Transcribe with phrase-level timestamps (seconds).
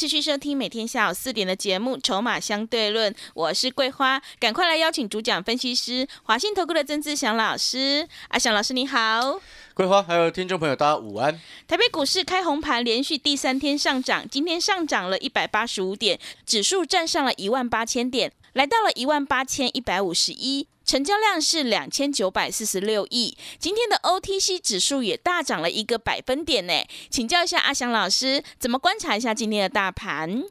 [0.00, 8.08] 持续收听每天下午四点的节目《筹码相对论》，我是桂花，赶快来邀请主讲分析师华信投顾的曾志祥老师。
[8.28, 9.38] 阿祥老师你好，
[9.74, 11.38] 桂花还有听众朋友，大家午安。
[11.68, 20.66] 台北股市开红盘，连续第三天上涨，今天上涨了一百八十五点，指数站上了一万八千点，来到了一万八千一百五十一。
[20.90, 26.72] 成交量是两千九百四十六亿，今天的 OTC 指数也大涨了一个百分点呢。
[27.08, 30.42] 请教一下阿翔老师，怎么观察一下今天的大盘？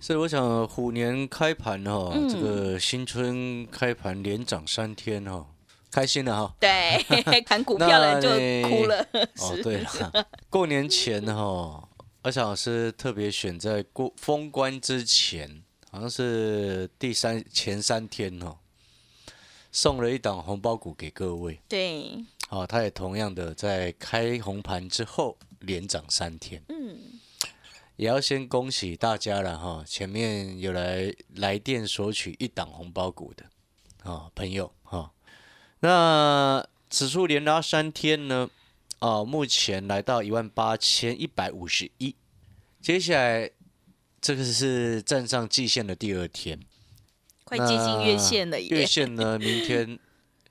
[0.00, 5.44] 是，我想虎年开盘哈，这个新春开盘连涨三天哈，
[5.90, 6.54] 开心了哈。
[6.60, 7.04] 对，
[7.42, 8.28] 谈股票了就
[8.68, 9.04] 哭了。
[9.12, 11.88] 哦，对了，过年前哈，
[12.22, 18.58] 阿翔老师特别选在过封关之前，好像是第三前三天哦。
[19.70, 26.98] 送了一档红包股给各位，对，好，他也同样的在开红盘之后连涨三天，嗯，
[27.96, 33.44] 也要先恭喜大家了哈，前面有来来电索取一档红包股的
[34.10, 35.12] 啊朋友哈，
[35.80, 38.48] 那指数连拉三天呢，
[39.00, 42.16] 啊，目前来到一万八千一百五十一，
[42.80, 43.50] 接下来
[44.20, 46.58] 这个是站上季线的第二天。
[47.48, 49.38] 快接近月线了，月线呢？
[49.38, 49.98] 明天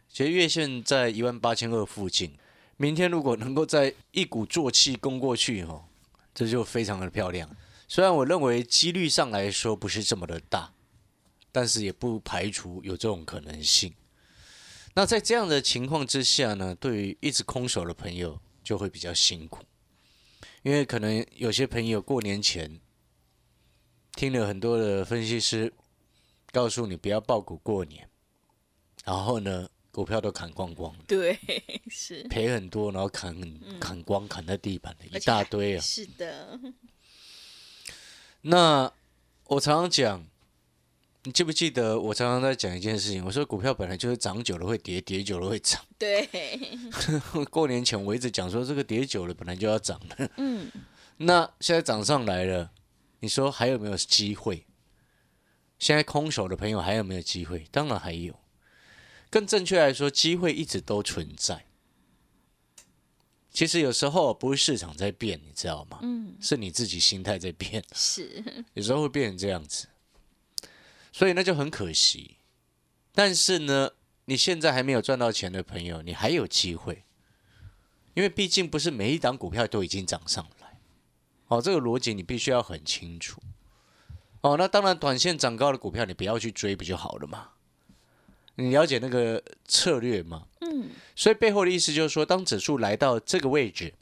[0.10, 2.34] 其实月线在一万八千二附近。
[2.78, 5.86] 明天如果能够在一鼓作气攻过去，哦，
[6.34, 7.48] 这就非常的漂亮。
[7.88, 10.74] 虽然我认为几率上来说不是这么的大，
[11.52, 13.94] 但是也不排除有这种可能性。
[14.96, 19.64] 那在这样的情况之下呢，对于一直空手的朋友就会比较辛苦，
[20.64, 22.80] 因为可能有些朋友过年前
[24.16, 25.72] 听了很多的分析师。
[26.58, 28.10] 告诉你不要爆股过年，
[29.06, 31.38] 然后呢，股票都砍光光对，
[31.88, 33.40] 是赔很多，然后砍
[33.80, 35.80] 砍光，砍在地板的一大堆啊。
[35.80, 36.60] 是的。
[38.42, 38.92] 那
[39.44, 40.26] 我常常讲，
[41.26, 43.24] 你记不记得我常常在讲一件事情？
[43.24, 45.80] 我说股票本来就是涨久了会跌，跌久了会涨。
[46.00, 46.28] 对。
[47.52, 50.28] 过年前我一直讲说，这个跌久了本来就要涨的。
[50.38, 50.72] 嗯。
[51.18, 52.72] 那现在涨上来了，
[53.20, 54.66] 你说还有没有机会？
[55.80, 57.68] 现在空手的朋友还有没有机会？
[57.72, 58.40] 当然还有。
[59.30, 61.66] 更正确来说，机会一直都存在。
[63.52, 66.00] 其实有时候不是市场在变，你知道吗？
[66.02, 66.36] 嗯。
[66.40, 67.84] 是你自己心态在变。
[67.94, 68.44] 是。
[68.74, 69.88] 有时候会变成这样子，
[71.12, 72.38] 所以那就很可惜。
[73.12, 73.92] 但是呢，
[74.26, 77.04] 你现在还没有赚到钱的朋友，你还有机会，
[78.14, 80.80] 因为毕竟不是每一档股票都已经涨上来。
[81.48, 83.42] 哦，这个逻辑你必须要很清楚。
[84.42, 87.50] 哦，那当然，短线涨高的股票你不要去追不就好了嘛？
[88.56, 90.48] 你了解那个策略吗？
[90.62, 90.90] 嗯。
[91.16, 93.94] 所以背后的意思就是说，当指数来到这个位置，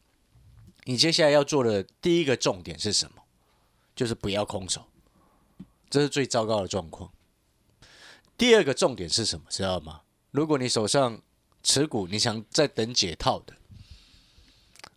[0.84, 3.23] 你接下来要做的第一个重点是什么？
[3.96, 4.85] 就是不要空手，
[5.90, 7.12] 这是最糟糕的状况。
[8.38, 9.46] 第二个重点是什么？
[9.50, 10.02] 知道吗？
[10.31, 11.22] 如果你手上
[11.63, 13.53] 持股，你想再等解套的，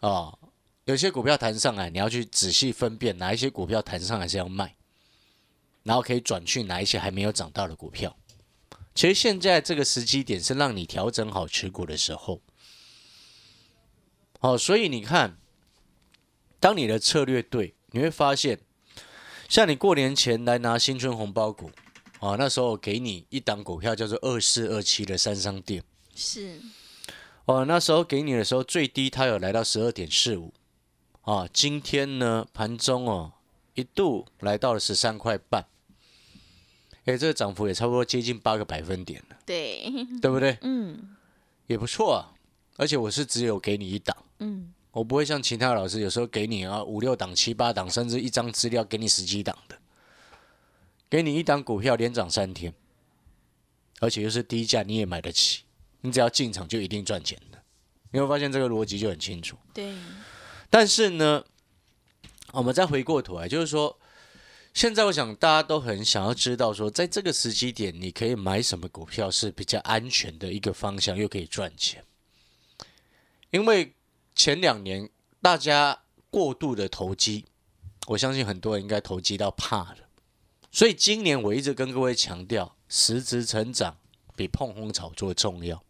[0.00, 0.36] 啊，
[0.84, 4.74] 有些股票弹上来，你要去仔细分辨哪一些股票弹上来是要卖。
[5.88, 8.14] 然后可以转去哪一些还没有涨到的股票？
[8.94, 12.42] 其实现在这个时机点是让你调整好持股的时候。
[14.38, 15.38] 好，所以你看，
[16.60, 18.60] 当你的策略对，你会发现，
[19.48, 21.70] 像你过年前来拿新春红包股，
[22.20, 25.82] 啊，那时候给你一档股票叫做二四二七的三商店，
[26.14, 26.60] 是，
[27.46, 30.52] 哦，那时候给你的时候最低它有来到十二点四五，
[31.22, 33.32] 啊，今天呢盘中哦
[33.72, 35.64] 一度来到了十三块半。
[37.08, 39.90] 哎，这个涨幅也差不多接近八个百分点了，对，
[40.20, 40.58] 对不对？
[40.60, 41.16] 嗯，
[41.66, 42.34] 也不错啊。
[42.76, 49.78] 而且我是只有给你一档，嗯，我不会像其他老师有时候给你啊五六档、七八档，甚至一张资料给你十几档的。
[51.08, 52.74] 给你一档股票连涨三天，
[54.00, 55.62] 而且又是低价，你也买得起，
[56.02, 57.58] 你只要进场就一定赚钱的。
[58.12, 59.56] 你会发现这个逻辑就很清楚。
[59.72, 59.94] 对。
[60.68, 61.42] 但是呢，
[62.52, 63.98] 我们再回过头来，就是说。
[64.78, 72.04] 现在我想大家都很想要知道，说在这个时机点，你可以买什么股票是比较安全的一个方向，又可以赚钱。
[73.50, 73.92] 因为
[74.36, 75.10] 前两年
[75.42, 75.98] 大家
[76.30, 77.46] 过度的投机，
[78.06, 79.98] 我相信很多人应该投机到怕了，
[80.70, 83.96] 所以今年我一直跟各位强调，实质成长
[84.36, 85.82] 比碰轰炒作重要。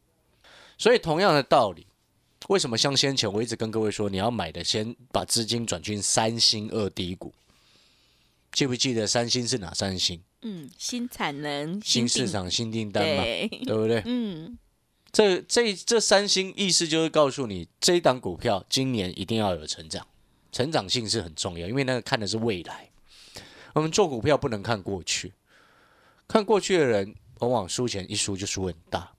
[0.78, 1.86] 所以同样的道理，
[2.48, 7.34] 为什么像先前我一直跟各位说，你要买的先把资金转进三星二低股？
[8.58, 10.20] 记不记得三星是哪三星？
[10.42, 14.02] 嗯，新产能、新市场、新订单嘛，对，对不对？
[14.04, 14.58] 嗯，
[15.12, 20.04] 这这这三星意思就是告诉你，这一档股票今年一定要有成长，
[20.50, 22.90] 成长性是很重要，因为那个看的是未来。
[23.74, 25.32] 我们做股票不能看过去，
[26.26, 29.12] 看过去的人往往输钱一输就输很大。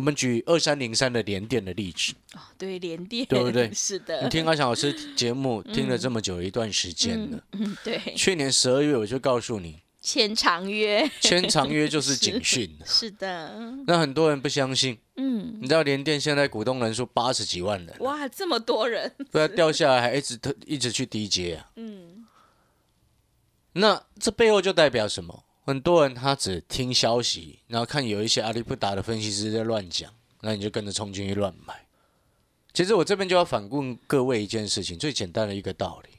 [0.00, 3.70] 我们举二三零三的联电的例子，哦，对，联电，对不对？
[3.76, 12.74] 是的，你听阿翔老师节目听了这么久一段时间了，嗯，对，去年十二月我就告诉你，签长约，签长约就是警讯。
[12.80, 12.86] 了。
[12.88, 13.54] 是的，
[13.86, 21.68] 那很多人不相信，嗯，你知道联电现在股东人数八十几万人，哇，这么多人，不然掉下来还一直特一直去低阶啊。
[21.76, 22.24] 嗯，
[23.74, 25.44] 那这背后就代表什么？
[25.70, 31.86] 很多人他只听消息，然后看有一些阿里不达的分析师在乱讲，那你就跟着冲进去乱买。
[32.72, 36.10] 其实我这边就要反问各位一件事情，最简单的一个道理。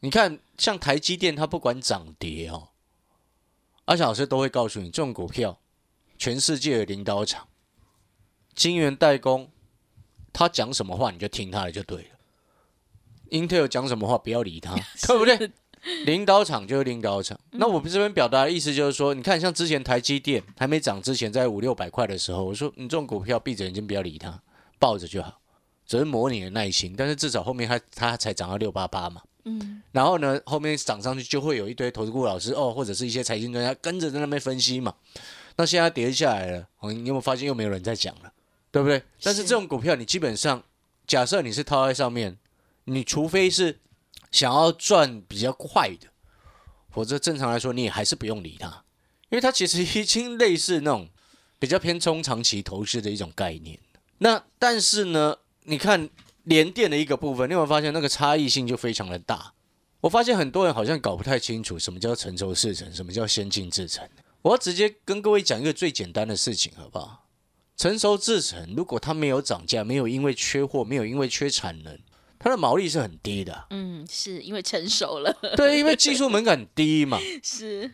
[0.00, 2.68] 你看，像台积电，它不管涨跌哦，
[3.86, 5.58] 阿翔老师都会告诉你，这种股票，
[6.18, 7.48] 全世界的领导厂，
[8.54, 9.50] 晶圆代工，
[10.34, 12.18] 他讲什么话你就听他的就对了。
[13.30, 14.74] Intel 讲什么话不要理他，
[15.06, 15.50] 对不对？
[16.06, 17.38] 领导厂就是领导厂。
[17.52, 24.40] 那我们这边表达的意思就是说，你看，像之前台积电还没涨之前，在五六百块的时候，我说你这种股票闭着眼睛不要理它，
[24.78, 25.40] 抱着就好，
[25.86, 26.94] 只是磨你的耐心。
[26.96, 29.22] 但是至少后面它它才涨到六八八嘛。
[29.44, 34.94] 嗯，然后呢，后面涨上去就会有一堆投资顾老师哦，或者是一些财经专家跟着在那边分析嘛。
[35.56, 38.32] 那现在跌下来了，哦你有没有发现又没有人在讲了，
[38.70, 39.02] 对不对？
[39.22, 40.62] 但是这种股票你基本上，
[41.06, 42.36] 假设你是套在上面，
[42.84, 43.78] 你除非是
[44.30, 46.08] 想要赚比较快的，
[46.90, 48.84] 否则正常来说你也还是不用理它，
[49.30, 51.08] 因为它其实已经类似那种
[51.58, 53.78] 比较偏中长期投资的一种概念。
[54.18, 56.08] 那但是呢，你看
[56.44, 59.52] 连电的一个部分，你有没有发现那个差异性就非常的大？
[60.00, 64.08] 我发现很多人好像搞不太清楚什么叫成熟制程，什么叫先进制程。
[64.42, 67.26] 我要直接跟各位讲一个最简单的事情，好不好？
[67.76, 71.98] 成熟制程如果它没有涨价，没有因为缺货，没有因为缺产能，
[72.38, 77.18] 它的毛利是很低的啊、嗯，是因为成熟了， 对，因为技术门槛低嘛。
[77.42, 77.90] 是，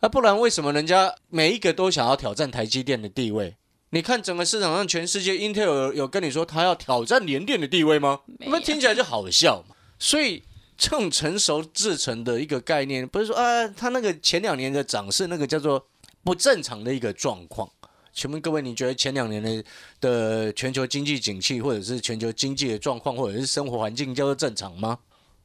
[0.00, 3.56] 那、不然为什么人家每一个都想要挑战台积电的地位？
[3.90, 8.20] 你看整个市场上，全世界 Intel 有有跟你说他要挑战联电的地位吗？
[8.40, 9.74] 那听起来就好笑嘛。
[9.98, 10.42] 所以
[10.76, 15.86] 这种成熟制成的一个概念，不是说啊，他那个前两年的涨势那个叫做
[16.22, 17.70] 不正常的一个状况。
[18.16, 19.64] 请问各位，你觉得前两年的
[20.00, 24.98] 的全球经济景气，或者是全球经济的状况，或者是生活环境叫做正常吗？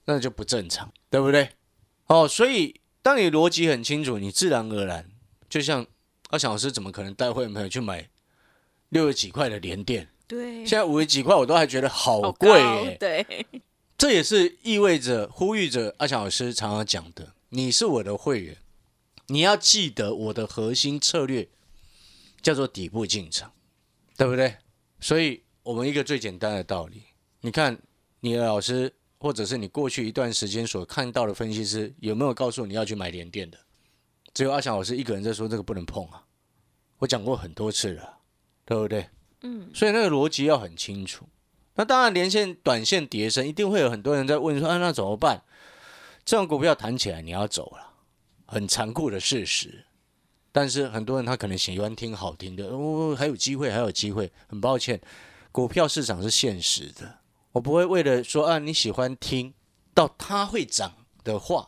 [0.06, 1.50] 那就不正常，对不对？
[2.08, 5.06] 哦，所以当你逻辑很清楚，你自然而然
[5.50, 5.86] 就像
[6.30, 8.08] 阿翔老师，怎么可能带会员朋友去买
[8.88, 10.08] 六十几块的连电？
[10.26, 12.96] 对，现在五十几块，我都还觉得好好贵。
[12.98, 13.46] 对，
[13.98, 18.56] 这也是意味着呼吁着阿翔老师常常讲的，你是我的会员，
[19.28, 21.50] 你要记得我的核心策略
[22.42, 23.52] 叫做底部进场，
[24.18, 24.56] 对不对？
[25.00, 27.04] 所以我们一个最简单的道理，
[27.42, 27.78] 你看
[28.20, 33.58] 你的老师或者是你过去一段时间所看到的分析师有没有告诉你要去买联电的？
[34.34, 36.26] 只有阿翔老师一个人在说这个不能碰啊，
[37.00, 38.20] 我讲过很多次了，
[38.66, 39.10] 对不对？
[39.42, 41.28] 嗯，所以那个逻辑要很清楚。
[41.76, 45.42] 那当然，连线、短线跌升，一定会有很多人在问说：“啊，那怎么办？”
[46.24, 47.94] 这种股票弹起来，你要走了，
[48.46, 49.86] 很残酷的事实。
[50.52, 54.32] 但是很多人他可能喜欢听好听的，哦，还有机会，还有机会。
[54.48, 55.00] 很抱歉，
[55.52, 57.20] 股票市场是现实的，
[57.52, 59.54] 我不会为了说啊你喜欢听
[59.94, 60.94] 到它会涨
[61.24, 61.66] 的话，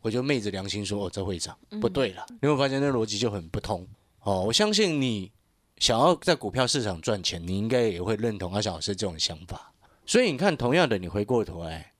[0.00, 2.24] 我就昧着良心说哦这会涨，不对了。
[2.28, 3.86] 你有没有发现那逻辑就很不通？
[4.20, 5.32] 哦，我相信你
[5.78, 9.72] 想要在股票市场赚钱，你应该也会认同阿小老师这种想法。
[10.04, 11.92] 所以你看，同样的，你回过头来，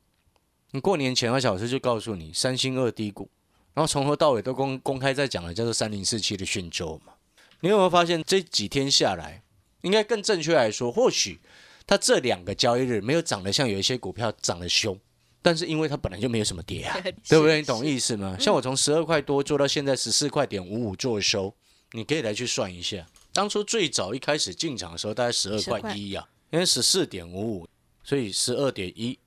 [0.73, 3.31] 你过年前阿小老师就告诉你三星二低股，
[3.75, 7.13] 然后从头到尾都公公开在讲的叫做三零四七的讯州嘛。
[7.61, 9.43] 你有没有发现这几天下来，
[9.83, 11.41] 应该更正确来说，或许
[11.87, 14.99] 它这两个交易日没有涨得像有一些股票涨得凶，
[15.41, 16.99] 但是因为它本来就没有什么跌啊，
[17.29, 17.59] 对不对？
[17.59, 18.37] 你懂意思吗？
[18.39, 21.55] 像我从十二块多做到现在十四块点五五做收，
[21.93, 23.07] 你可以来去算一下。
[23.33, 27.69] 当初最早一开始进场的时候，大概十二块一啊，因为十四点五五，
[28.05, 29.19] 所以十二点一，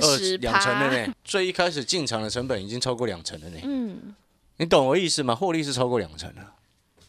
[0.00, 1.14] 二十两成的，呢。
[1.24, 3.58] 最一开始进场的成本已经超过两成了呢。
[3.62, 4.14] 嗯，
[4.56, 5.34] 你懂我意思吗？
[5.34, 6.46] 获利是超过两成的。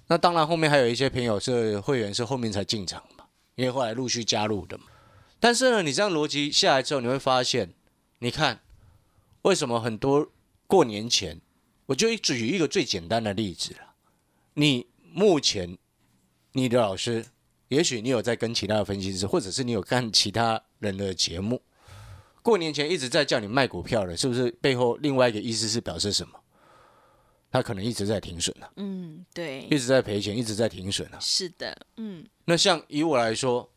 [0.07, 3.25] 那当然，后面还有一些朋友是会员，是后面才进场嘛，
[3.55, 4.85] 因为后来陆续加入的嘛。
[5.39, 7.73] 但是呢，你这样逻辑下来之后，你会发现，
[8.19, 8.59] 你看
[9.43, 10.29] 为什么很多
[10.67, 11.39] 过年前
[11.87, 13.93] 我就举一个最简单的例子了。
[14.55, 15.77] 你目前
[16.51, 17.25] 你的老师，
[17.69, 21.61] 也许你有在跟其他的分析师，或者是你有看其他人的节目，
[22.43, 26.39] 过年前一直在叫你卖股票的，是不是背后另外一个意思是表示什么？
[27.49, 31.19] 他可能一直在停损了、嗯，对一，直在赔钱，一直在停损啊。
[31.19, 33.69] 是的，嗯，那像以我来说，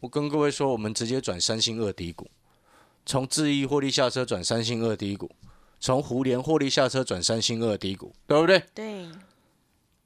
[0.00, 2.28] 我跟各位说，我们直接转三星二低股，
[3.06, 5.30] 从智毅获利下车转三星二低股，
[5.78, 8.60] 从胡联获利下车转三星二低股，对不对？
[8.74, 9.08] 对，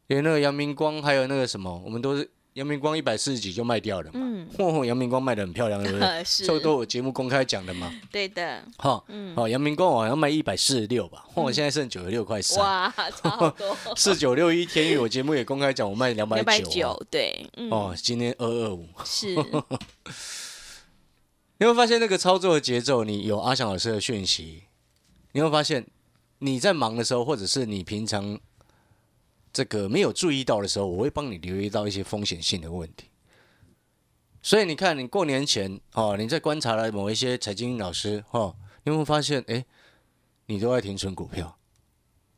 [0.09, 4.13] 连那个阳明光还有那个什么，我们都是阳明光一百四十几就卖掉了嘛。
[4.15, 6.23] 嗯，嚯、阳明光卖的很漂亮，对不对？
[6.25, 7.93] 是，这个都我节目公开讲的嘛。
[8.11, 12.59] 对的，哈，嗯，好，阳明光我好像卖一百四十六吧，嚯、现在剩九十六块三。
[12.59, 12.93] 哇，
[13.23, 17.01] 差好多，四九六一天域，我节目也公开讲，我卖两百两百九。
[17.11, 18.87] 对，嗯，哦，今天二二五。
[19.05, 19.35] 是，
[21.59, 24.65] 你会发现那个操作的节奏，你有阿翔老师的讯息，
[25.33, 25.87] 你会发现
[26.39, 28.39] 你在忙的时候，或者是你平常
[29.53, 33.09] 这个没有注意到的时候，我会帮你留意到一些风险性的问题。
[34.43, 39.65] 所以你看，你过年前哦，你在观察了某一些财经老师哦，你有没有发现，哎，
[40.47, 41.59] 你都在停损股票？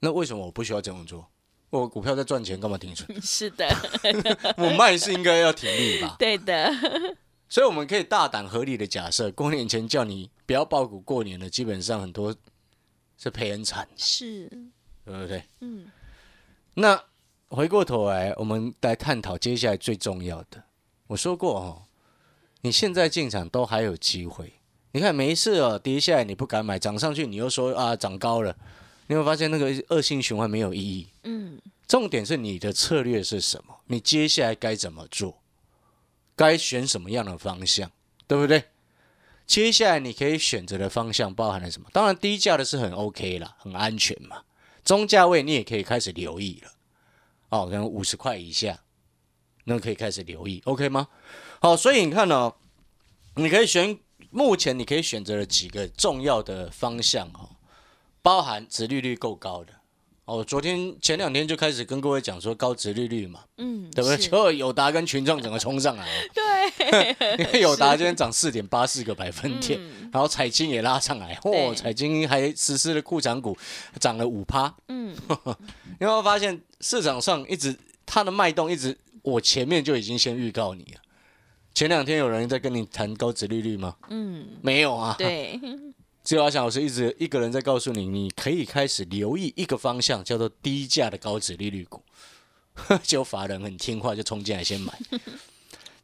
[0.01, 1.29] 那为什么我不需要这样做？
[1.71, 3.09] 我股票在赚钱，干嘛停损？
[3.23, 3.67] 是的，
[4.59, 6.17] 我卖是应该要停利吧？
[6.19, 6.71] 对的，
[7.49, 12.35] 所以我们可以大胆合理的假设，过年前叫你不要爆股过年的，基本上很多
[13.17, 14.49] 是赔很惨，是，
[15.05, 15.45] 对不对？
[15.61, 15.87] 嗯，
[16.75, 17.05] 那
[17.49, 20.63] 回过头来，我们来探讨接下来最重要的。
[21.09, 21.83] 我说过哦，
[22.63, 24.55] 你现在进场都还有机会。
[24.93, 28.57] 你看每一次哦跌下来你不敢买，涨上去你又说啊涨高了，
[29.07, 31.09] 你会发现那个恶性循环没有意义。
[31.25, 33.75] 嗯，重点是你的策略是什么？
[33.87, 35.39] 你接下来该怎么做？
[36.35, 37.91] 该选什么样的方向，
[38.27, 38.65] 对不对？
[39.47, 41.89] 接下来你可以选择的方向包含了什么？
[41.93, 44.43] 当然，低价的是很 OK 啦，很安全嘛。
[44.85, 46.73] 中价位你也可以开始留意了，
[47.51, 48.81] 哦，可能五十块以下，
[49.65, 51.09] 那可以开始留意，OK 吗？
[51.61, 52.55] 好，所以你看哦，
[53.37, 53.99] 你可以选，
[54.31, 57.51] 目前你可以选择了几个重要的方向哦，
[58.23, 59.73] 包含殖利率够高的。
[60.25, 64.17] 哦，昨天前两天就开始跟各位讲说高殖利率嘛，嗯，对不对？
[64.17, 66.43] 是结果友达跟群众整个冲上来了， 对，
[67.39, 73.57] 因为友达今天涨四点八四个百分点，嗯然后彩金也拉上来，对哦，彩金还实施了库藏股，
[73.99, 74.75] 涨了五趴。
[74.89, 81.01] 嗯，你有没有发现市场上一直它的脉动一直，我前面就已经先预告你了。
[81.75, 83.97] 前两天有人在跟你谈高值利率吗？
[84.11, 85.15] 嗯，没有啊。
[85.19, 85.59] 对，
[86.23, 92.03] 只有阿翔老师一直一个人在告诉你，你可以开始留意一个方向，叫做低价的高值利率股。
[93.03, 94.93] 就法人很听话，就冲进来先买。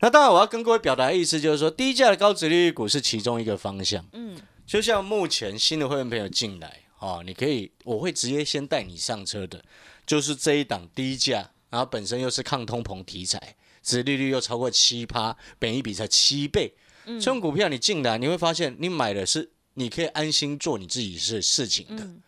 [0.01, 4.07] 那当然，我要跟各位表达的意思就是说，低价的高值利率股是其中一个方向。
[4.13, 9.65] 嗯，就像目前新的会员朋友进来，哦，你可以，我会直接先带你上车的，
[10.07, 16.75] 就是这一档低价，然后本身又是抗通膨题材，值利率又超过七趴，本一比才七倍，
[17.05, 22.23] 这种股票你进来，你会发现你买的是你可以安心做你自己事事情的，嗯。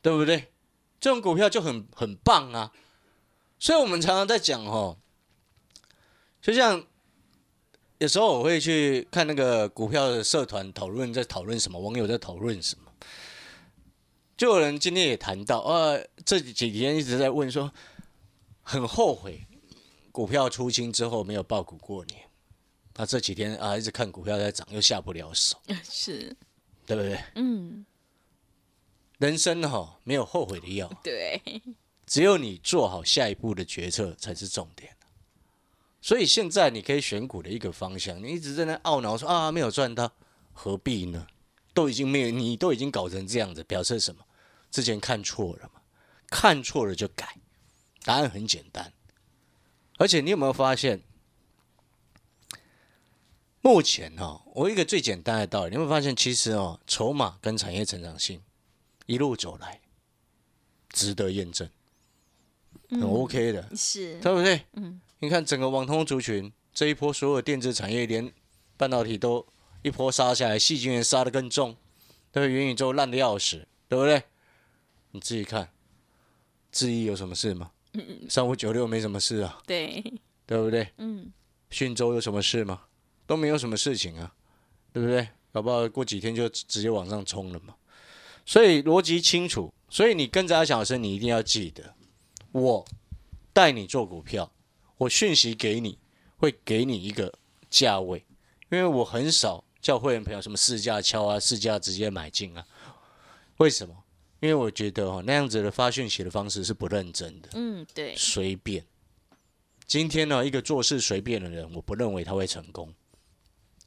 [0.00, 0.48] 对不对？
[0.98, 2.72] 这种股票就很很棒啊，
[3.60, 4.98] 所以我们常常在讲哦，
[6.42, 6.84] 就像
[7.98, 12.92] 有时候我会去看那个股票的社团讨论，在讨论什么，网友在讨论什么，
[14.36, 17.72] 就有人今天也谈到，呃，这几天一直在问说，
[18.60, 19.46] 很后悔
[20.10, 22.20] 股票出清之后没有爆股过年，
[22.96, 25.56] 那这几天啊一直看股票在涨，又下不了手，
[25.88, 26.36] 是，
[26.84, 27.20] 对不对？
[27.36, 27.86] 嗯，
[29.18, 31.40] 人生哈、没有后悔的药，对，
[32.04, 34.92] 只有你做好下一步的决策才是重点。
[36.02, 40.12] 所以现在你可以选股的一个方向，你一直在那懊恼说啊没有赚到，
[40.52, 41.28] 何必呢？
[41.72, 44.22] 都已经没有，你都已经搞成这样子，表示什么？
[44.70, 45.80] 之前看错了嘛，
[46.28, 47.36] 看错了就改，
[48.04, 48.92] 答案很简单。
[49.98, 51.02] 而且你有没有发现，
[53.60, 58.42] 目前哈、我一个最简单的道理，你有没有发现，其实哦，筹码跟产业成长性
[59.06, 59.80] 一路走来，
[60.90, 61.70] 值得验证，
[62.90, 63.76] 很 OK 的。
[63.76, 64.62] 是，对不对？
[64.72, 68.32] 嗯，你看整个网通族群这一波，所有电子产业连
[68.76, 69.46] 半导体都
[69.82, 71.76] 一波杀下来，细晶圆杀得更重，
[72.32, 72.52] 对不对？
[72.52, 74.24] 元宇宙烂的要死，对不对？
[75.12, 75.70] 你自己看，
[76.72, 77.70] 智毅有什么事吗？
[78.28, 80.02] 三五九六没什么事啊，对，
[80.44, 80.88] 对不对？
[80.96, 81.30] 嗯，
[81.70, 82.82] 讯州有什么事吗？
[83.24, 84.34] 都没有什么事情啊，
[84.92, 85.28] 对不对？
[85.52, 87.76] 搞不好过几天就直直接往上冲了嘛。
[88.44, 91.94] 所以逻辑清楚，所以你跟着阿翔老师，你一定要记得，
[92.50, 92.84] 我
[93.52, 94.50] 带你做股票，
[95.02, 95.98] 我讯息给你，
[96.36, 97.32] 会给你一个
[97.68, 98.24] 价位，
[98.70, 102.64] 因为我很少叫会员朋友什么试驾敲啊，试驾直接买进啊。
[103.56, 103.96] 为什么？
[104.40, 108.84] 因为我觉得哦，那样子的发讯息的方式是不认真的，嗯，对，随便。
[109.86, 112.92] 今天呢，一个做事随便的人，我不认为他会成功，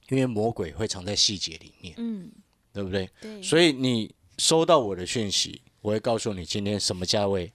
[0.10, 2.32] 因为魔鬼会藏在细节里面，嗯，
[2.74, 3.10] 对不对？
[3.22, 7.52] 对，所以你收到我的讯息，我会告诉你今天什么价位，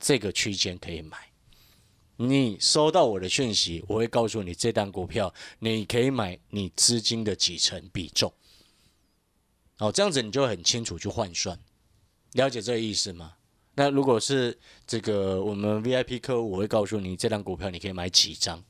[0.00, 1.16] 这个区间可以买。
[2.16, 8.32] 你收到我的讯息，我会告诉你这单股票你可以买你资金的几成比重。
[9.78, 11.58] 哦，这样子你就很清楚去换算，
[12.32, 13.34] 了解这个意思吗？
[13.74, 14.56] 那如果是
[14.86, 18.62] 这个我们 VIP 客户，我会告诉你这单股票你可以买几张，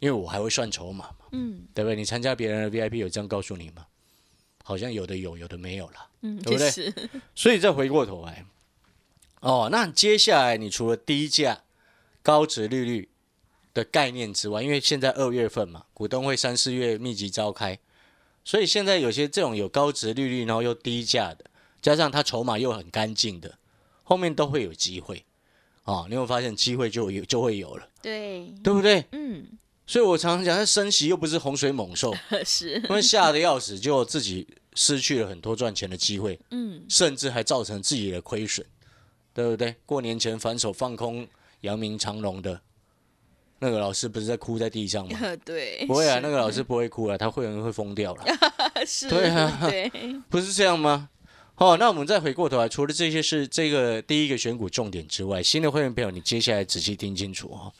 [0.00, 1.94] 因为我还会算筹码嘛，嗯对不对？
[1.94, 3.86] 你参加别人的 VIP 有这样告诉你吗？
[4.64, 6.08] 好像有的有，有的没有了。
[6.22, 8.46] 嗯，对不对是，所以再回过头来，
[9.40, 11.62] 哦，那接下来你除了低价、
[12.28, 13.08] 高值利率
[13.72, 17.78] 的概念之外，因为现在二月份嘛，股东会三四月密集召开，
[18.44, 21.46] 所以现在有些这种有高值利率，然后又低价的，
[21.80, 23.56] 加上它筹码又很干净的，
[24.02, 25.24] 后面都会有机会。
[25.84, 29.06] 哦，你会发现机会就有就会有了，对，对不对？
[29.12, 29.46] 嗯，
[29.86, 36.38] 所以我常常讲，它升息又不是洪水猛兽， 是，他们吓得要死，就自己失去了很多赚钱的机会。
[36.50, 38.66] 嗯，甚至还造成自己的亏损，
[39.32, 39.76] 对不对？
[39.86, 41.26] 过年前反手放空
[41.62, 42.60] 阳明长隆的
[43.58, 45.18] 那个老师不是在哭在地上吗？
[45.44, 48.24] 对，不会啊，那个老师不会哭啊，他会员会疯掉了，
[48.86, 49.90] 是，对啊对，
[50.30, 51.10] 不是这样吗？
[51.54, 57.72] 好、那我们再回过头来，除了这些是这个第一个选股重点之外，新的会员朋友，你接下来仔细听清楚哦。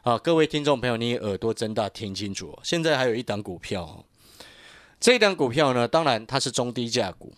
[0.00, 2.58] 啊，各位听众朋友，你耳朵睁大听清楚哦。
[2.64, 4.04] 现在还有一档股票、哦，
[4.98, 7.34] 这一档股票呢，当然它是中低价股，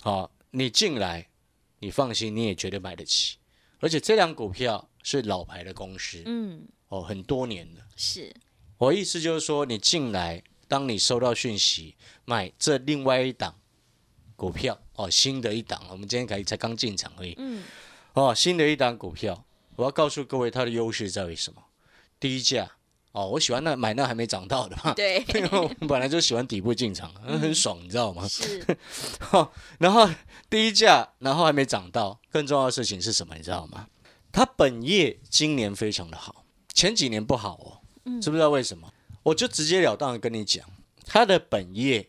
[0.00, 1.26] 好、你进来，
[1.80, 3.38] 你放心，你也绝对买得起。
[3.80, 7.80] 而且这档股票是老牌的公司，嗯，哦，很多年了。
[7.94, 8.34] 是，
[8.76, 11.94] 我意思就是说，你进来，当你收到讯息
[12.24, 13.54] 买这另外一档
[14.34, 17.62] 股票哦，新的一档，我们今天才才刚进场而已嗯，
[18.14, 19.44] 哦，新的一档股票，
[19.76, 21.62] 我要告诉各位它的优势在于什么？
[22.18, 22.68] 低价
[23.12, 28.26] 哦，我喜欢那买那还没涨到的嘛，对， 因为我本来就喜欢底部进场，很爽，你知道吗？
[28.28, 28.60] 是，
[29.78, 30.10] 然后
[30.50, 33.36] 低价，然后还没涨到，更重要的事情是什么？
[33.36, 33.86] 你知道吗？
[34.36, 36.44] 它本业今年非常的好，
[36.74, 37.54] 前几年不好
[38.04, 38.92] 哦，知不知道为什么？
[39.22, 40.68] 我就直截了当的跟你讲，
[41.06, 42.06] 它的本业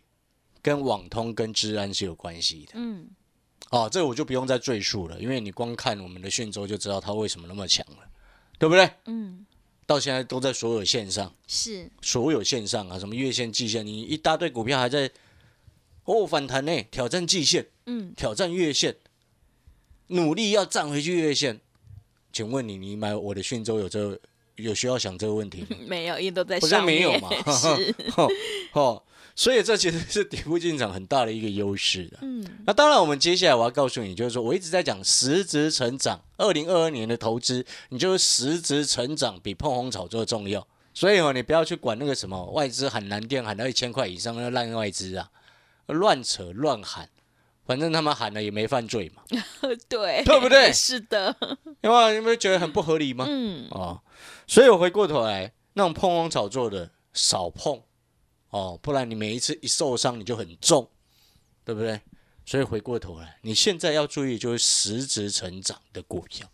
[0.62, 2.74] 跟网通跟治安是有关系的。
[2.74, 3.08] 嗯，
[3.70, 8.00] 哦，这个我就不用再赘述了，因为你光看我们的讯州就知道它为什么那么强了，
[8.60, 8.92] 对不对？
[9.06, 9.46] 嗯，
[9.86, 15.10] 到现在都在所有线上，是，所有线上啊，什么月线、季线，你一大堆股票还在
[16.04, 18.98] 哦反弹呢，挑战季线，嗯，挑战月线，
[20.08, 21.62] 努力要站回去月线。
[22.38, 24.20] 请问你，你买我的讯州有这个
[24.58, 25.76] 有需要想这个问题吗？
[25.90, 27.96] 没有，因为都在好像上面，没有嘛 是，
[28.74, 29.02] 哦，
[29.36, 32.20] 所以这其实是底部进场很大的一个优势的。
[32.22, 36.22] 嗯，那当然，我们接下来我要告诉你，就是说我一直在讲实质成长。
[36.38, 40.68] 二零二二年的投资，你就是实质成长比碰红炒作重要。
[40.94, 45.32] 所以哦，你不要去管那个什么外资喊蓝电喊到一千块以上那烂外资啊，
[45.88, 47.10] 乱扯乱喊，
[47.68, 49.22] 反正他们喊了也没犯罪嘛，
[49.90, 51.36] 对，对不对是的，
[51.82, 52.14] 有没有？
[52.14, 53.26] 你们觉得很不合理吗？
[53.28, 54.02] 嗯，哦，
[54.48, 57.84] 所以我回过头来，那种碰红炒作的少碰
[58.50, 60.90] 哦，不然你每一次一受伤你就很重，
[61.66, 62.00] 对不对？
[62.46, 66.50] 所以回过头来，你现在要注意就是实质成长的股票。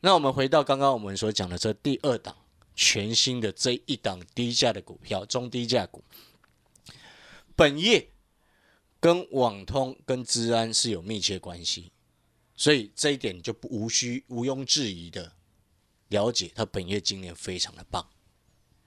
[0.00, 2.34] 那我们回到刚刚我们所讲的这第二档
[2.74, 6.02] 全新的这一档低价的股票，中低价股，
[7.54, 8.08] 本业
[9.00, 11.92] 跟网通跟治安是有密切关系，
[12.54, 15.32] 所以这一点就不无需毋庸置疑的
[16.08, 18.08] 了解，它本业今年非常的棒。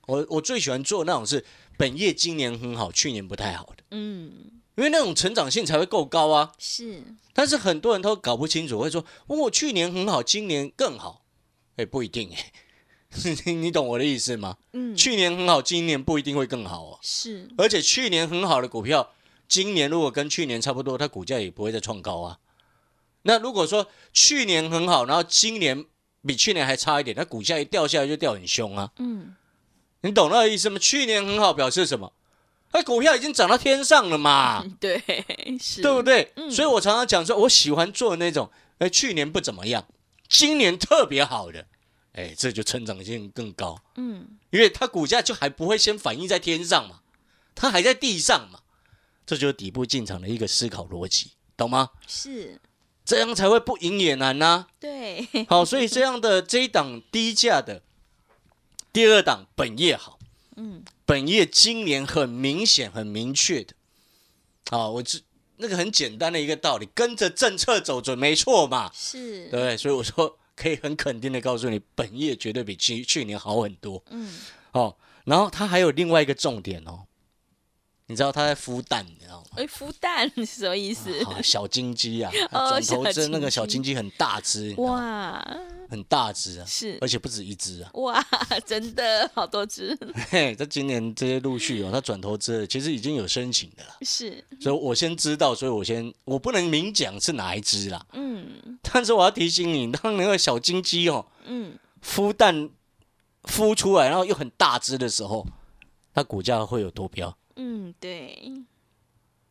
[0.08, 1.46] 我我最喜欢做那种是
[1.78, 6.52] 本业今年很好，去年不太好的，嗯，因为那种成长性才会够高啊。
[6.58, 11.26] 是，但是很多人都搞不清楚，会说：“哦我去年很好，今年更好。”
[11.78, 12.52] 哎，不一定哎，
[13.54, 14.58] 你懂我的意思吗？
[14.74, 17.00] 嗯，去年很好，今年不一定会更好哦。
[17.02, 19.14] 是，而且去年很好的股票，
[19.52, 22.40] 今年如果跟去年差不多，它股价也不会再创高啊。
[23.24, 25.84] 那如果说去年很好，然后今年
[26.26, 28.90] 比去年还差一点，那股价一掉下来就掉很凶啊。
[29.00, 29.36] 嗯，
[30.04, 30.80] 你懂那个意思吗？
[30.80, 32.14] 去年很好表示什么？
[32.72, 35.04] 那股票已经涨到天上了嘛， 对，
[35.60, 36.32] 是，对不对？
[36.38, 39.86] 嗯所以我常常讲说，我喜欢做那种，哎，去年不怎么样，
[40.30, 41.68] 今年特别好的，
[42.14, 47.02] 哎，这就成长性更高，嗯，因为它股价就还不会先反映在天上嘛，
[47.54, 48.61] 它还在地上嘛，
[49.26, 51.90] 这就是底部进场的一个思考逻辑，懂吗？
[52.08, 52.60] 是，
[53.06, 57.82] 这样才会不赢也难呐、对，好，所以这样的这一档低价的，
[58.92, 60.20] 第二档本业好，
[60.58, 63.74] 嗯，本业今年很明显、很明确的，
[64.70, 65.20] 啊，我这
[65.58, 69.78] 那个很简单的一个道理，跟着政策走准没错嘛，是，对不对？
[69.78, 74.04] 所以我说可以很肯定的告诉你，本业绝对比去去年好很多。
[74.10, 74.40] 嗯，
[74.72, 74.98] 好。
[75.24, 77.06] 然后它还有另外一个重点哦，
[78.12, 79.46] 你知道他在孵蛋，你知道吗？
[79.56, 81.10] 哎，孵蛋是什么意思？
[81.24, 85.42] 啊，小金鸡啊，哦转头小针那个小金鸡很大只，哇，
[85.90, 87.90] 很大只啊，是而且不止一只啊。
[87.94, 88.22] 哇，
[88.66, 89.98] 真的好多只，
[90.30, 102.70] 嘿，在今年这些陆续哦，他转投资了其实已经有申请的了，是，所以我先知道，所以我先我不能明讲是哪一只啦，嗯但是我要提醒你，当那个小金鸡哦嗯，孵蛋
[103.44, 105.48] 孵出来，然后又很大只的时候，
[106.14, 107.34] 它股价会有多飙？
[107.56, 108.38] 嗯，对，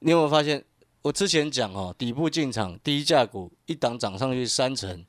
[0.00, 0.64] 你有没有发现？
[1.02, 5.02] 我之前讲哦，底部进场低价股一档涨上去三成，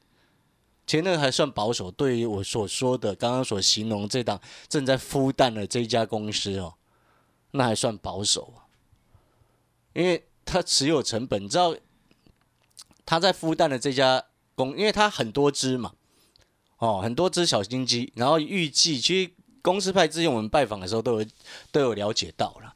[0.88, 1.92] 其实那个还算保守。
[1.92, 6.76] 对于我所说的刚刚所形容这档正在孵蛋的这家公司哦，
[7.52, 8.72] 那还算保守啊，
[9.92, 11.76] 因为它持有成本，你知道
[13.06, 14.24] 它在孵蛋的这家
[14.56, 15.92] 公，因为它很多只嘛，
[16.78, 21.28] 哦，很多只小金鸡，然后预计其实公司派之前我们拜访的时候都有
[21.70, 22.74] 都有了解到了。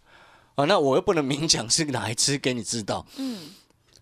[0.55, 3.05] 啊，那我又不能明讲是哪一只给你知道。
[3.17, 3.49] 嗯，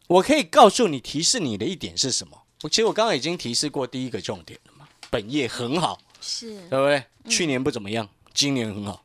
[0.07, 2.37] 我可以告诉你提示你的一点是什么？
[2.61, 7.03] 我其实我刚刚已经提示过第一个重点了嘛，本业很好，是，对不对？
[7.29, 9.03] 去年不怎么样，今年很好。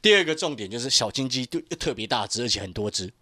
[0.00, 3.12] 第二个重点就是小金鸡就特别大只，而且很多只。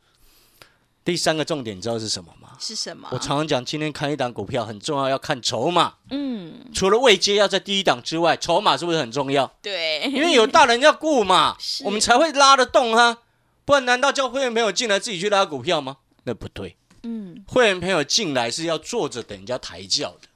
[1.04, 2.56] 第三个重点你知道是什么吗？
[2.60, 3.08] 是什么？
[3.10, 5.94] 我常常讲，今天看一档股票很重要，要看筹码。
[6.10, 9.46] 嗯，除了位阶要在第一档之外，筹码是不是很重要？
[9.60, 13.18] 对，因为有大人要顾嘛，我们才会拉得动啊。
[13.64, 15.98] 不然难道叫会员朋友进来自己去拉股票吗？
[16.24, 20.28] 那不对，嗯会员朋友进来是要坐着等人家抬轿的。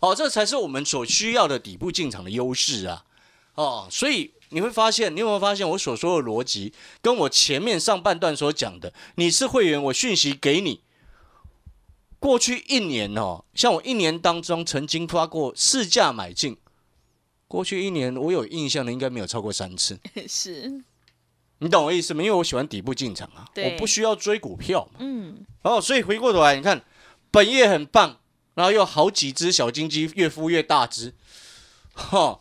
[0.00, 3.04] 哦，这才是我们所需要的底部进场的优势啊！
[3.54, 10.82] 哦，所以你会发现，你有没有发现我所说的逻辑，跟我前面上半段所讲的，你是会员，我讯息给你。
[12.18, 16.56] 过去一年哦，像我一年当中曾经发过市价买进，
[17.48, 19.98] 过去一年我有印象的应该没有超过三次。
[20.28, 20.82] 是，
[21.58, 22.22] 你懂我意思吗？
[22.22, 24.98] 因为我喜欢底部进场啊，我不需要追股票嘛。
[25.00, 25.44] 嗯。
[25.62, 26.82] 哦，所以回过头来，你看
[27.30, 28.20] 本业很棒，
[28.54, 31.14] 然后又好几只小金鸡越孵越大只，
[31.94, 32.40] 哈、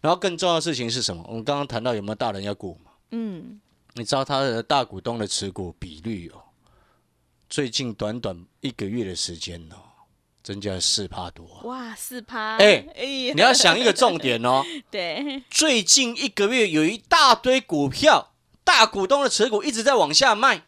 [0.00, 1.24] 然后更重要的事情是什么？
[1.28, 2.90] 我们刚刚谈到有没有大人要顾嘛？
[3.10, 3.60] 嗯，
[3.94, 6.42] 你知道他的大股东的持股比率哦，
[7.48, 9.76] 最近短短一个月的时间哦，
[10.42, 18.33] 增加了四趴多啊、哇，四趴，哎哎你要想一个重点哦， 对，最近一个月有一大堆股票，
[18.64, 20.64] 大股东的持股一直在往下卖，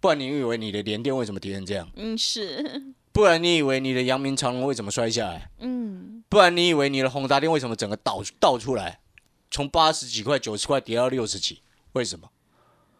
[0.00, 1.88] 不然你以为你的联电为什么跌成这样？
[1.94, 5.50] 嗯是，不然你以为你的阳明长隆为什么摔下来？
[5.60, 9.00] 嗯不然你以为你的宏达电为什么整个倒倒出来，
[9.50, 11.60] 从八十几块、九十块跌到六十几？
[11.92, 12.30] 为什么？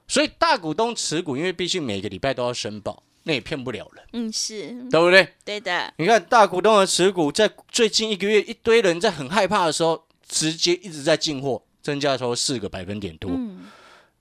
[0.09, 5.35] 所以大股东持股，因为毕竟每个礼拜都要申报，那也骗不了人，嗯是，对不对？
[5.45, 13.31] 对的，你看大股东的持股，在最近一个月，一堆人在很害怕的时候，直接一直在进货，增加超四个百分点多。
[13.33, 13.67] 嗯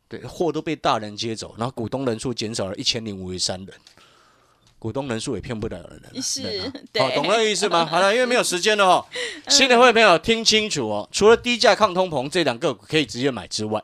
[0.07, 3.69] 对，货都被大人接走，然后股东人数减少了一千零五十三人，
[4.79, 6.09] 股东人数也骗不了人啊。
[6.19, 6.41] 是
[6.99, 7.85] 好，懂那个意思吗？
[7.89, 9.05] 好了，因为没有时间了哦。
[9.49, 13.79] 新的会员朋友听清楚哦，除了低价抗通膨这两个股可以直接买之外，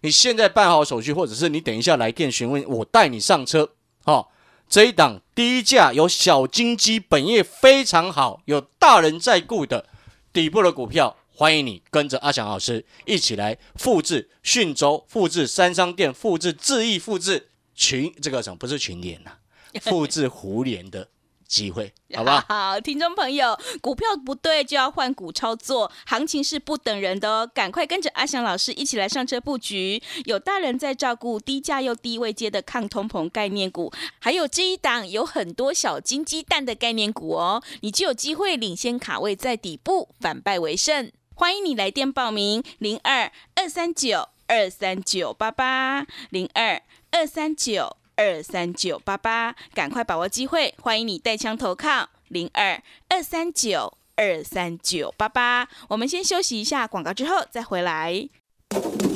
[0.00, 3.70] 你现在办好手续，或者是你等一下来电询问，我带你上车。
[4.02, 4.26] 哦，
[4.68, 9.86] 这一档低价有小金鸡，本业非常好，有大人在顾的
[10.32, 19.30] 底部的股票，欢迎你跟着阿翔老师一起来复制讯州、复制三商店、复制智易、复制群这个什么不是群联呐、
[19.80, 21.08] 复制胡联的
[21.46, 22.44] 机会， 好不好？
[22.48, 30.02] 好，听众朋友，股票不对就要换股操作，行情是不等人的哦，赶快跟着阿翔老师一起来上车布局。
[30.24, 41.12] 有大人在照顾，低价又低位接的抗通膨概念股，还有这一档有很多小金鸡蛋的概念股哦，你就有机会领先卡位在底部，反败为胜。
[41.40, 47.96] 欢迎你来电报名：零二二三九二三九八八零二二三九。
[48.16, 50.74] 二三九八八，赶快把握机会！
[50.82, 55.68] 欢迎你带枪投靠零二二三九二三九八八。
[55.90, 58.28] 我们先休息一下广告，之后再回来。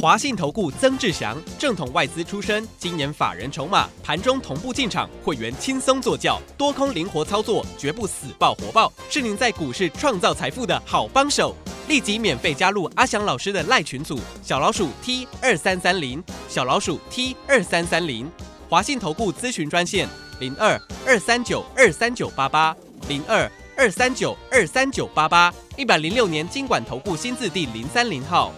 [0.01, 11.57] 华信投顾曾志祥，正统外资出身，今年法人筹码，盘中同步进场，会员轻松做教，多空灵活操作，绝不死爆活爆，是您在股市创造财富的好帮手。
[11.93, 18.33] 立即免费加入阿翔老师的赖群组，小老鼠 T 二三三零，小老鼠 T 二三三零。
[18.67, 20.09] 华信投顾咨询专线
[20.41, 22.75] 零二二三九二三九八八
[23.09, 28.55] 零二二三九二三九八八，一百零六年经管投顾新字第零三零号。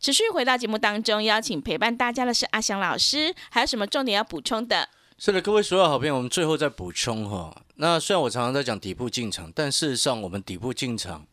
[0.00, 4.88] 持续回到节目当中，邀请陪伴大家的是阿翔老师，还有什么重点要补充的？
[5.16, 7.62] 是的，各位所有好朋友，我们最后再补充哈。
[7.76, 11.24] 那虽然我常常在讲底部进场，但事实上我们底部进场，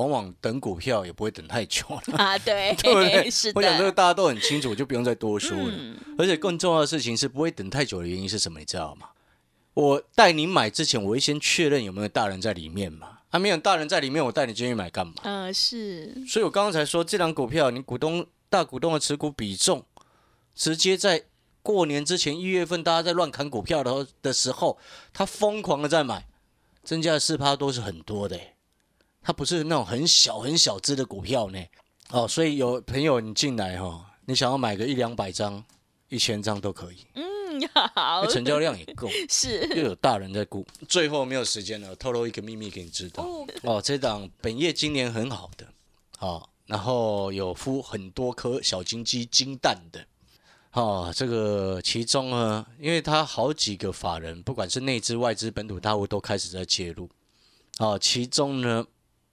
[0.00, 2.16] 往往等股票也不会等太久了。
[2.16, 3.30] 啊，对， 对不对？
[3.30, 5.74] 是我想这个，大家都很清楚，就不用再多说了。
[5.76, 8.58] 嗯而且更重要的事情是，不会等太久的原因是什么？
[8.58, 9.08] 你知道吗？
[9.74, 13.18] 我带你买之前，我会先确认有没有大人在里面嘛。
[13.30, 15.14] 啊，没有大人在里面，我带你进去买干嘛？
[15.22, 19.84] 呃，是，所以我刚刚才说，这档股票，你股东大股东的持股比重，
[20.54, 21.24] 直接在
[21.62, 24.78] 过年之前一月份，大家在乱砍股票的的时候，
[25.12, 26.26] 他疯狂的在买，
[26.82, 28.54] 增加的四趴都是很多的欸，
[29.22, 31.58] 它不是那种很小很小只的股票呢。
[32.10, 35.62] 哦，所以有朋友你进来哈、哦，你想要买个一两百张、
[36.08, 37.24] 一千张都可以，嗯，
[37.94, 40.66] 好，成交量也够， 是又，有大人在估。
[40.88, 43.22] 最后没有时间了，透露一个秘密给你知道。
[43.22, 45.66] 哦，哦，这档本业今年很好的，
[46.18, 50.04] 哦，然后有孵很多颗小金鸡金蛋的，
[50.72, 57.08] 哦，这个其中呢，因为它好几个法人，不管是内资、外资、本土大户都开始在介入，
[57.78, 58.84] 哦，其中呢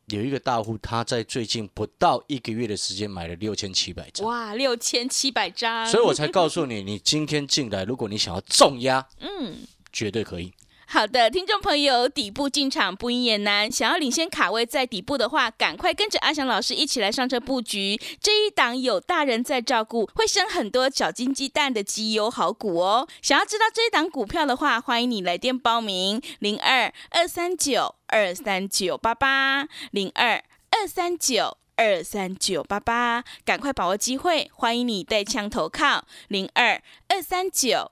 [0.07, 9.57] 有一个大户，他在最近不到一个月的时间买了六千七百张，哇，六千七百张，所以我才告诉你，你今天进来，如果你想要重压， 嗯。
[9.93, 10.53] 绝对可以。
[10.89, 13.69] 好的，听众朋友，底部进场不赢也难。
[13.69, 23.05] 想要领先卡位在底部的话，赶快跟着阿翔老师一起来上车布局这一档有大人在照顾，会生很多小金鸡蛋的绩优好股哦。
[23.21, 31.57] 想要知道这一档股票的话，欢迎你来电报名零二二三九二三九八八零二二三九。
[31.79, 34.49] 二三九八八，赶快把握机会！
[34.55, 37.91] 欢迎你带枪投靠零二二三九